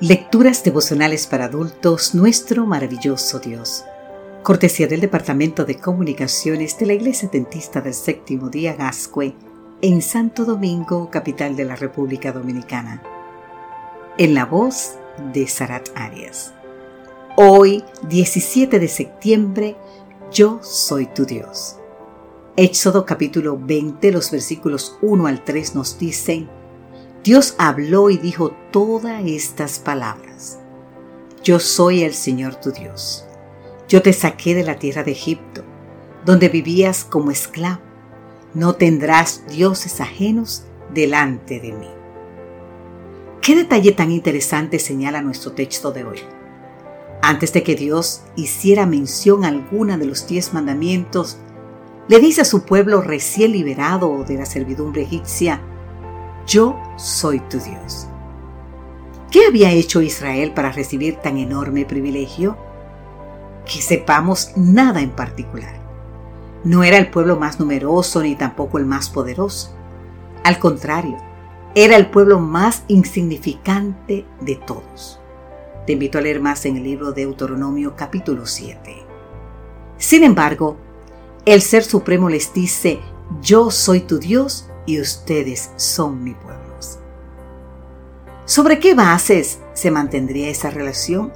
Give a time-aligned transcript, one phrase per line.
[0.00, 3.84] Lecturas devocionales para adultos, nuestro maravilloso Dios.
[4.42, 9.34] Cortesía del Departamento de Comunicaciones de la Iglesia Dentista del Séptimo Día Gascue,
[9.82, 13.02] en Santo Domingo, capital de la República Dominicana.
[14.16, 14.94] En la voz
[15.34, 16.54] de Sarat Arias.
[17.36, 19.76] Hoy, 17 de septiembre,
[20.32, 21.76] yo soy tu Dios.
[22.56, 26.48] Éxodo capítulo 20, los versículos 1 al 3 nos dicen,
[27.22, 30.58] Dios habló y dijo todas estas palabras.
[31.44, 33.26] Yo soy el Señor tu Dios.
[33.88, 35.62] Yo te saqué de la tierra de Egipto,
[36.24, 37.82] donde vivías como esclavo.
[38.54, 41.90] No tendrás dioses ajenos delante de mí.
[43.42, 46.20] ¿Qué detalle tan interesante señala nuestro texto de hoy?
[47.20, 51.36] Antes de que Dios hiciera mención alguna de los diez mandamientos,
[52.08, 55.60] le dice a su pueblo recién liberado de la servidumbre egipcia,
[56.46, 58.06] yo soy tu Dios.
[59.30, 62.56] ¿Qué había hecho Israel para recibir tan enorme privilegio?
[63.64, 65.80] Que sepamos nada en particular.
[66.64, 69.74] No era el pueblo más numeroso ni tampoco el más poderoso.
[70.42, 71.16] Al contrario,
[71.74, 75.20] era el pueblo más insignificante de todos.
[75.86, 78.96] Te invito a leer más en el libro de Deuteronomio capítulo 7.
[79.96, 80.76] Sin embargo,
[81.44, 83.00] el Ser Supremo les dice,
[83.40, 86.60] yo soy tu Dios y ustedes son mi pueblo.
[88.50, 91.32] ¿Sobre qué bases se mantendría esa relación?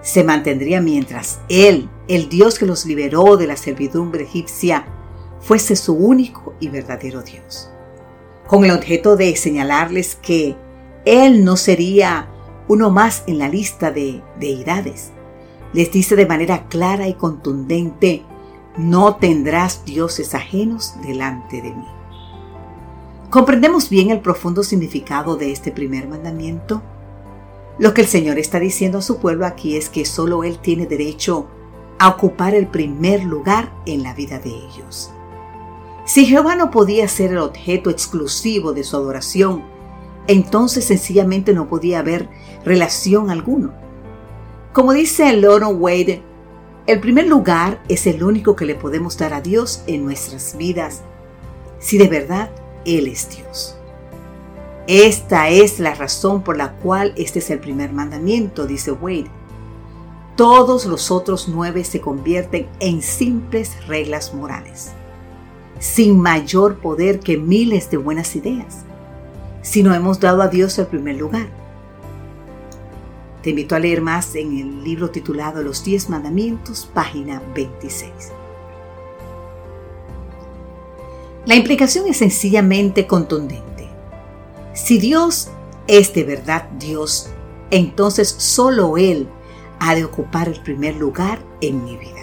[0.00, 4.86] Se mantendría mientras Él, el Dios que los liberó de la servidumbre egipcia,
[5.40, 7.68] fuese su único y verdadero Dios,
[8.46, 10.54] con el objeto de señalarles que
[11.04, 12.28] Él no sería
[12.68, 15.10] uno más en la lista de deidades.
[15.72, 18.22] Les dice de manera clara y contundente,
[18.76, 22.03] no tendrás dioses ajenos delante de mí.
[23.34, 26.84] ¿Comprendemos bien el profundo significado de este primer mandamiento?
[27.80, 30.86] Lo que el Señor está diciendo a su pueblo aquí es que solo Él tiene
[30.86, 31.48] derecho
[31.98, 35.10] a ocupar el primer lugar en la vida de ellos.
[36.04, 39.64] Si Jehová no podía ser el objeto exclusivo de su adoración,
[40.28, 42.28] entonces sencillamente no podía haber
[42.64, 43.74] relación alguno.
[44.72, 46.22] Como dice Loro Wade,
[46.86, 51.02] el primer lugar es el único que le podemos dar a Dios en nuestras vidas,
[51.80, 52.50] si de verdad
[52.84, 53.76] él es Dios.
[54.86, 59.30] Esta es la razón por la cual este es el primer mandamiento, dice Wade.
[60.36, 64.92] Todos los otros nueve se convierten en simples reglas morales,
[65.78, 68.84] sin mayor poder que miles de buenas ideas,
[69.62, 71.48] si no hemos dado a Dios el primer lugar.
[73.42, 78.10] Te invito a leer más en el libro titulado Los diez mandamientos, página 26.
[81.46, 83.88] La implicación es sencillamente contundente.
[84.72, 85.50] Si Dios
[85.86, 87.28] es de verdad Dios,
[87.70, 89.28] entonces solo Él
[89.78, 92.22] ha de ocupar el primer lugar en mi vida.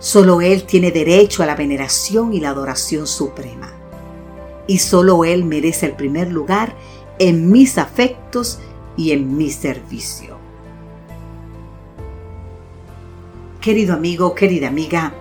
[0.00, 3.72] Solo Él tiene derecho a la veneración y la adoración suprema.
[4.66, 6.74] Y solo Él merece el primer lugar
[7.20, 8.58] en mis afectos
[8.96, 10.36] y en mi servicio.
[13.60, 15.14] Querido amigo, querida amiga,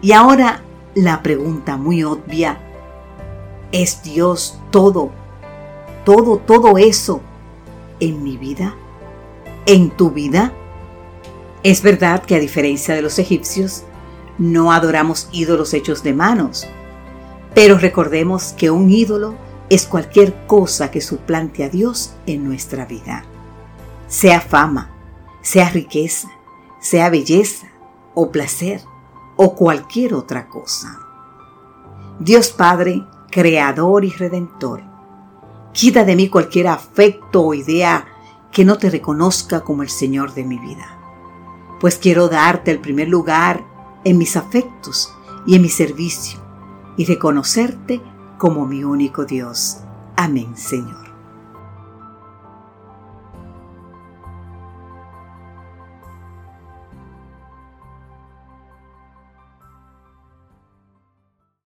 [0.00, 0.62] y ahora
[0.94, 2.58] la pregunta muy obvia,
[3.72, 5.10] ¿es Dios todo,
[6.04, 7.20] todo, todo eso
[8.00, 8.74] en mi vida?
[9.66, 10.52] ¿En tu vida?
[11.62, 13.84] Es verdad que a diferencia de los egipcios,
[14.38, 16.66] no adoramos ídolos hechos de manos,
[17.54, 19.34] pero recordemos que un ídolo
[19.68, 23.24] es cualquier cosa que suplante a Dios en nuestra vida,
[24.08, 24.90] sea fama,
[25.42, 26.28] sea riqueza,
[26.80, 27.68] sea belleza
[28.14, 28.80] o placer
[29.42, 31.00] o cualquier otra cosa.
[32.18, 34.82] Dios Padre, Creador y Redentor,
[35.72, 38.06] quita de mí cualquier afecto o idea
[38.52, 40.98] que no te reconozca como el Señor de mi vida,
[41.80, 43.64] pues quiero darte el primer lugar
[44.04, 45.10] en mis afectos
[45.46, 46.38] y en mi servicio
[46.98, 48.02] y reconocerte
[48.36, 49.78] como mi único Dios.
[50.16, 51.09] Amén, Señor.